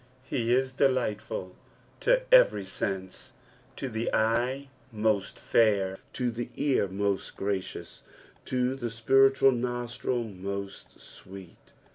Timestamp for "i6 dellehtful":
0.49-1.51